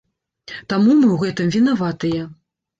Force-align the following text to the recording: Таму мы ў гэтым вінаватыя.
Таму 0.73 0.87
мы 1.01 1.05
ў 1.11 1.17
гэтым 1.27 1.53
вінаватыя. 1.59 2.21